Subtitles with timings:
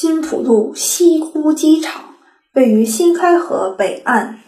[0.00, 2.14] 金浦路西沽机场
[2.54, 4.38] 位于新开河北岸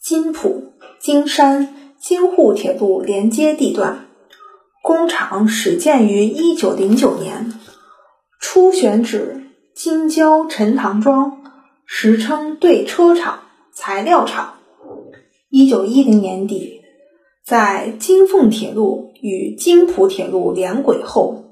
[0.00, 4.06] 金浦、京山、京沪铁路连接地段。
[4.82, 7.52] 工厂始建于一九零九年，
[8.40, 9.42] 初选址
[9.74, 11.42] 京郊陈塘庄，
[11.84, 13.40] 时称对车厂、
[13.74, 14.54] 材料厂。
[15.50, 16.80] 一九一零年底，
[17.44, 21.44] 在京凤铁路与京浦铁路连轨后，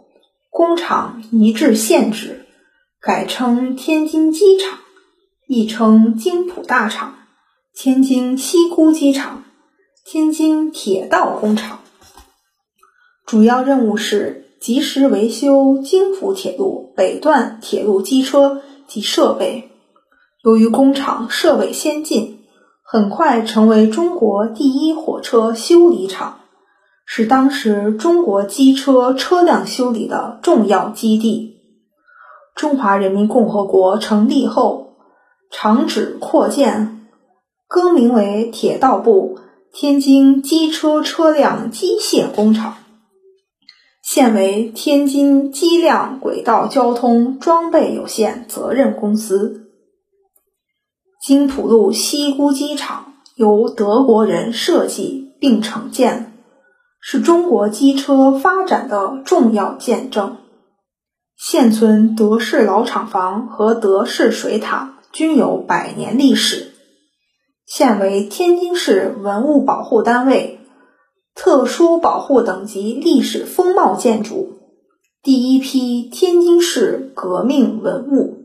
[0.49, 2.44] 工厂移至现址，
[3.05, 4.79] 改称天津机场，
[5.47, 7.17] 亦称津浦大厂、
[7.75, 9.45] 天津西沽机场、
[10.07, 11.81] 天津铁道工厂。
[13.27, 19.71] 主要任务是及时维修京浦铁路北段铁路机车及设备。
[20.43, 22.39] 由于工厂设备先进，
[22.83, 26.41] 很快成为中国第一火车修理厂，
[27.05, 31.51] 是当时中国机车车辆修理的重要基地。
[32.55, 34.95] 中华人民共和国成立后，
[35.51, 37.09] 厂址扩建，
[37.67, 39.39] 更名为铁道部
[39.73, 42.77] 天津机车车辆机械工厂。
[44.03, 49.71] 现为天津机辆轨道交通装备有限责任公司。
[51.21, 56.35] 金浦路西沽机场由德国人设计并承建，
[57.01, 60.37] 是中国机车发展的重要见证。
[61.47, 66.73] 现存德式老厂房和德式水塔均有百年历史，
[67.67, 70.59] 现为天津市文物保护单位。
[71.35, 74.59] 特殊保护等级历史风貌建筑，
[75.23, 78.39] 第一批天津市革命文物。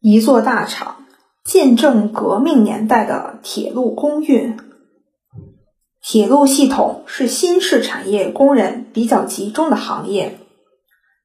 [0.00, 1.04] 一座大厂，
[1.44, 4.58] 见证革命年代的铁路工运。
[6.02, 10.40] 铁路系统是新式产业工人比较集中的行业，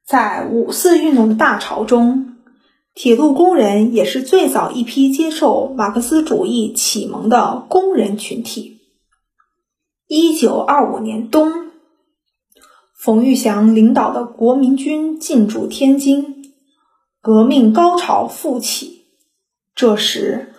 [0.06, 2.36] 在五四运动的大潮中，
[2.94, 8.82] 铁路工人也是最早一批接受马克思主义启蒙的工人群体。
[10.08, 11.52] 一九二五年冬，
[12.94, 16.54] 冯玉祥领导的国民军进驻天津，
[17.22, 19.06] 革命高潮复起。
[19.74, 20.54] 这时，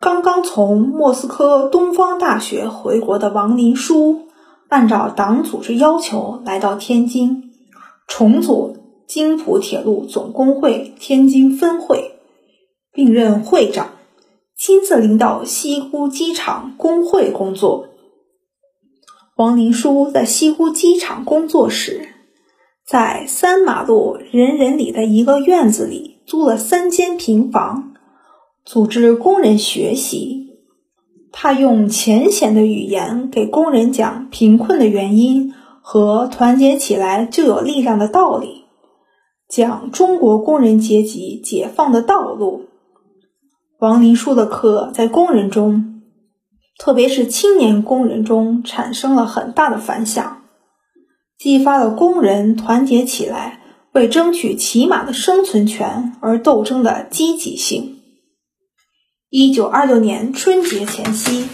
[0.00, 4.28] 刚刚从莫斯科东方大学回国的王林书，
[4.68, 7.52] 按照党组织要求来到天津，
[8.06, 8.76] 重组
[9.08, 12.12] 京浦铁路总工会天津分会，
[12.92, 13.92] 并任会长，
[14.54, 17.88] 亲自领导西沽机场工会工作。
[19.34, 22.06] 王林书在西湖机场工作时，
[22.86, 27.94] 在三马路人人里的一个院子里租了三间平房，
[28.66, 30.48] 组织工人学习。
[31.32, 38.64] 他用浅显的语言给工人讲贫困的原因和团结起来就有力量的道理，
[39.48, 42.66] 讲中国工人阶级解放的道路。
[43.78, 45.94] 王林书的课在工人中。
[46.78, 50.42] 特别是青年工人中产生了很大的反响，
[51.36, 53.60] 激发了工人团结起来
[53.90, 57.96] 为争取起码的生存权而斗争的积极性。
[59.28, 61.48] 一九二六年春节前夕，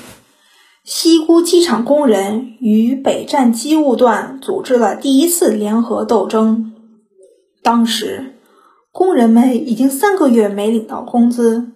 [0.85, 6.74] 西沽机场工人与北站机务段组织了第一次联合斗争。
[7.65, 8.35] 当时，
[8.93, 11.73] 工人们已经三个月没领到工资，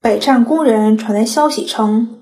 [0.00, 2.20] 北站工人传来消息称。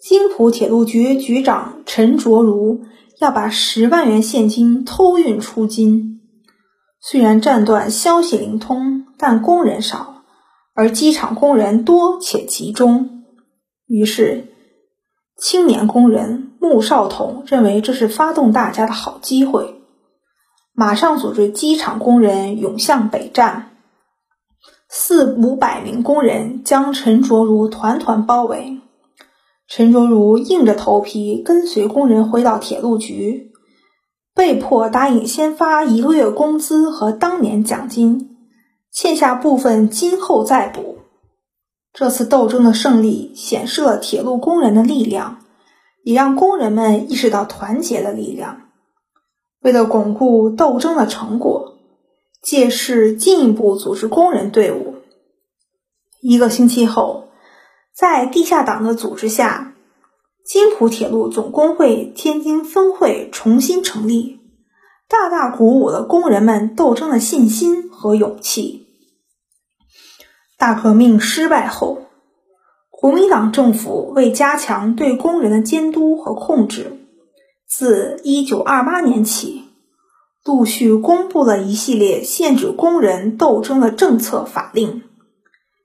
[0.00, 2.80] 京浦铁路局局长陈卓如
[3.20, 6.20] 要把十万元现金偷运出京。
[7.00, 10.24] 虽然战段消息灵通，但工人少，
[10.74, 13.22] 而机场工人多且集中。
[13.86, 14.48] 于是，
[15.38, 19.75] 青年工人穆少统认为这是发动大家的好机会，
[20.78, 23.70] 马上组织机场工人涌向北站。
[24.90, 28.82] 四五百名工人将陈卓如团团包围。
[29.66, 33.52] 陈卓如硬着头皮跟随工人回到铁路局，
[34.34, 38.36] 被迫答应先发一个月工资和当年奖金，
[38.92, 40.98] 欠下部分今后再补。
[41.94, 45.38] 这次斗争的胜利显示了铁路工人的力量，
[46.04, 48.65] 也让工人们意识到团结的力量。
[49.66, 51.74] 为了巩固斗争的成果，
[52.40, 54.94] 借势进一步组织工人队伍。
[56.20, 57.24] 一个星期后。
[57.92, 59.74] 在地下党的组织下，
[60.44, 64.38] 津浦铁路总工会天津分会重新成立，
[65.08, 68.86] 大大鼓舞了工人们斗争的信心和勇气。
[70.58, 72.02] 大革命失败后，
[72.90, 76.95] 国民党政府为加强对工人的监督和控制，
[77.78, 79.64] 自1928年起，
[80.46, 85.02] 陆续公布了一系列限制工人斗争的政策法令，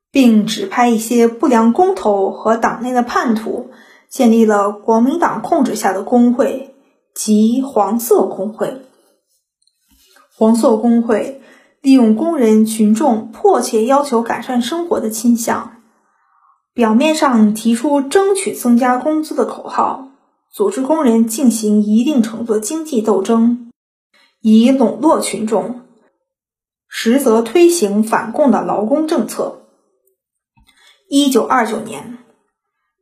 [0.10, 3.72] 并指派一些不良工头和党内的叛徒，
[4.08, 6.74] 建立了国民党控制下的工会
[7.14, 8.84] 及黄色工会。
[10.38, 11.42] 黄色工会
[11.82, 15.82] 利用工人群众迫切要求改善生活的倾向，
[16.74, 20.08] 表面上提出争取增加工资的口号，
[20.54, 23.72] 组织工人进行一定程度的经济斗争。
[24.42, 25.82] 以笼络群众，
[26.90, 29.62] 实则推行反共的劳工政策。
[31.08, 32.18] 一九二九年，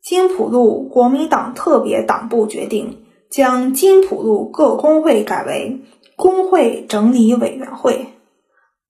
[0.03, 5.85] 金浦路国民党特别党部决定将金浦路各工会改为
[6.15, 8.07] 工会整理委员会。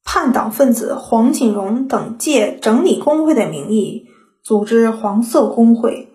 [0.03, 4.07] 叛党分子黄锦荣等借整理工会的名义，
[4.43, 6.09] 组织黄色工会，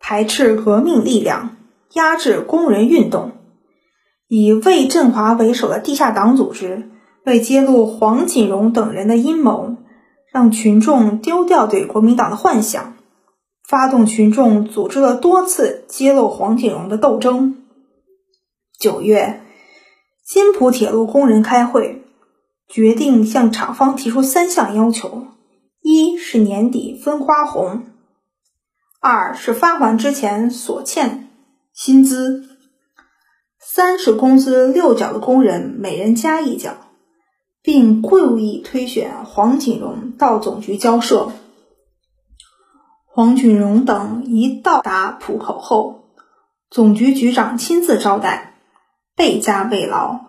[0.00, 1.55] 排斥革命力量，
[1.92, 3.32] 压制工人运动。
[4.28, 6.90] 以魏振华为首的地下党组织，
[7.24, 9.76] 为揭露黄锦荣等人的阴谋，
[10.32, 12.96] 让群众丢掉对国民党的幻想，
[13.64, 17.64] 发动群众组织了多次揭露黄锦荣的斗争。
[18.78, 19.42] 九月，
[20.24, 22.02] 金浦铁路工人开会，
[22.68, 25.28] 决定向厂方提出三项要求：
[25.82, 27.82] 一是年底分花红；
[29.00, 31.25] 二是发还之前所欠
[31.86, 32.42] 薪资。
[33.60, 36.78] 三是工资六角的工人每人加一角，
[37.62, 41.30] 并故意推选黄锦荣到总局交涉。
[43.04, 46.10] 黄锦荣等一到达浦口后，
[46.70, 48.54] 总局局长亲自招待，
[49.14, 50.22] 倍加慰劳，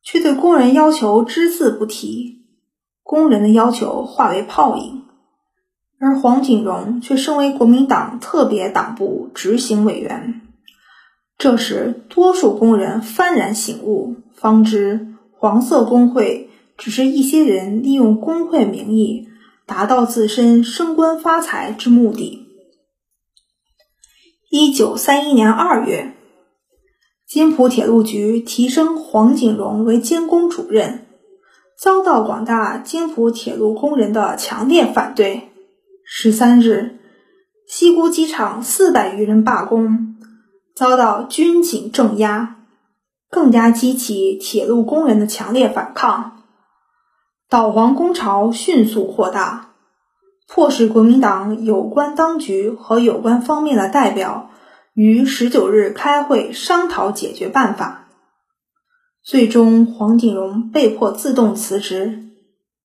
[0.00, 2.44] 却对工人要求只字不提，
[3.02, 5.02] 工人的要求化为泡影。
[5.98, 10.42] 而黄锦荣却身为国民党特别党部执行委员。
[11.44, 16.48] 这时，多数工人幡然醒悟，方知黄色工会
[16.78, 19.28] 只是一些人利用工会名义
[19.66, 22.48] 达到自身升官发财之目的。
[24.50, 26.14] 一九三一年二月，
[27.28, 31.06] 金浦铁路局提升黄锦荣为监工主任，
[31.78, 35.50] 遭到广大金浦铁路工人的强烈反对。
[36.06, 37.00] 十三日，
[37.68, 40.12] 西沽机场四百余人罢工。
[40.74, 42.56] 遭到军警镇压，
[43.30, 46.42] 更加激起铁路工人的强烈反抗。
[47.48, 49.74] 导黄工潮迅速扩大，
[50.48, 54.50] 迫使国民党有关当局和有关方面的代表
[54.94, 58.08] 于十九日开会商讨解决办法。
[59.22, 62.30] 最终，黄锦荣被迫自动辞职，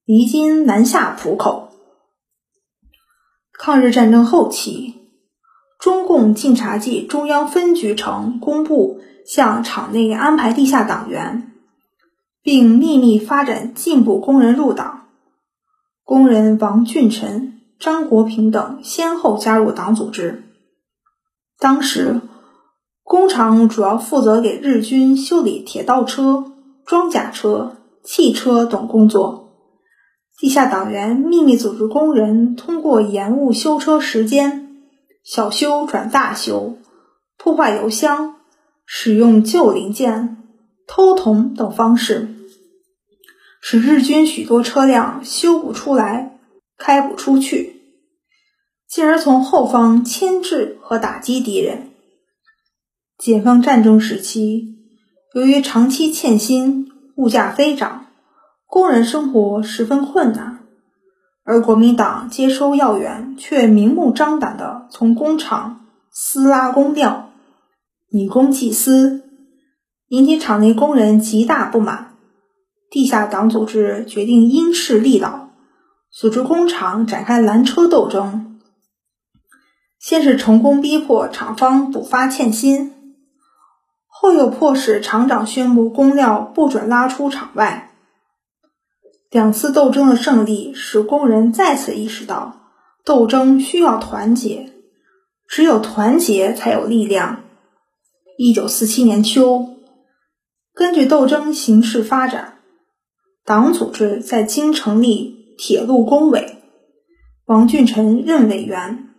[0.06, 1.70] 离京南下浦口。
[3.52, 4.99] 抗日战争后期。
[5.80, 11.54] 中共晋察冀中央分局城公布向厂内安排地下党员，
[12.44, 15.08] 并秘密发展进步工人入党。
[16.04, 20.44] 工人王俊臣、张国平等先后加入党组织。
[21.58, 22.20] 当时，
[23.04, 26.44] 工厂主要负责给日军修理铁道车、
[26.86, 29.54] 装甲车、汽车等工作。
[30.38, 34.69] 地下党员秘密组织工人，通过延误修车时间。
[35.24, 36.78] 小修转大修，
[37.38, 38.36] 破坏油箱，
[38.86, 40.38] 使用旧零件，
[40.88, 42.28] 偷铜等方式，
[43.62, 46.40] 使日军许多车辆修不出来，
[46.78, 47.82] 开不出去，
[48.88, 51.92] 进而从后方牵制和打击敌人。
[53.18, 54.78] 解放战争时期，
[55.36, 58.08] 由于长期欠薪，物价飞涨，
[58.66, 60.49] 工人生活十分困难。
[61.52, 67.32] 而国民党接收要员，却明目张胆地从工厂私拉工料，
[68.12, 69.24] 以公济私，
[70.10, 72.14] 引起厂内工人极大不满。
[72.92, 75.50] 地下党组织决定因势利导，
[76.12, 78.60] 组织工厂展开拦车斗争。
[80.00, 82.94] 先是成功逼迫厂方补发欠薪，
[84.06, 87.89] 后又迫使厂长宣布工料不准拉出厂外。
[89.30, 92.62] 两次斗争的胜利，使工人再次意识到
[93.06, 94.72] 斗争需要团结，
[95.48, 97.44] 只有团结才有力量。
[98.40, 99.68] 一九四七年秋，
[100.74, 102.56] 根据斗争形势发展，
[103.46, 106.58] 党组织在京成立铁路工委，
[107.46, 109.10] 王俊臣任委员。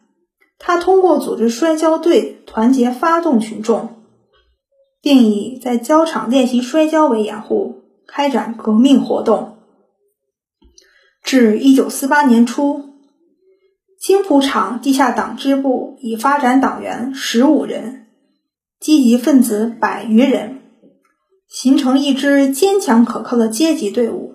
[0.59, 4.03] 他通过组织摔跤队团结发动群众，
[5.01, 9.59] 并以在胶厂练习摔跤为掩护，开展革命活动。
[11.31, 12.97] 至一九四八年初，
[14.01, 18.09] 青浦厂地下党支部已发展党员十五人，
[18.81, 20.61] 积极分子百余人。
[21.49, 24.35] 形成一支坚强可靠的阶级队伍，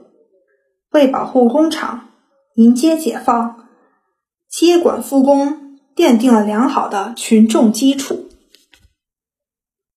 [0.92, 2.12] 为保护工厂、
[2.54, 3.68] 迎接解放、
[4.50, 8.30] 接管复工奠定了良好的群众基础。